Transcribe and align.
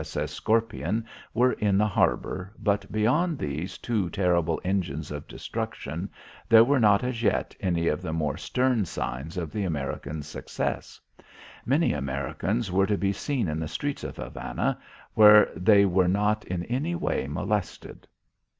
S.S. 0.03 0.31
Scorpion 0.31 1.05
were 1.31 1.51
in 1.53 1.77
the 1.77 1.85
harbour, 1.85 2.51
but 2.57 2.91
beyond 2.91 3.37
these 3.37 3.77
two 3.77 4.09
terrible 4.09 4.59
engines 4.65 5.11
of 5.11 5.27
destruction 5.27 6.09
there 6.49 6.63
were 6.63 6.79
not 6.79 7.03
as 7.03 7.21
yet 7.21 7.55
any 7.59 7.87
of 7.87 8.01
the 8.01 8.11
more 8.11 8.35
stern 8.35 8.83
signs 8.83 9.37
of 9.37 9.51
the 9.51 9.63
American 9.63 10.23
success. 10.23 10.99
Many 11.67 11.93
Americans 11.93 12.71
were 12.71 12.87
to 12.87 12.97
be 12.97 13.13
seen 13.13 13.47
in 13.47 13.59
the 13.59 13.67
streets 13.67 14.03
of 14.03 14.17
Havana 14.17 14.79
where 15.13 15.49
they 15.55 15.85
were 15.85 16.07
not 16.07 16.45
in 16.45 16.63
any 16.63 16.95
way 16.95 17.27
molested. 17.27 18.07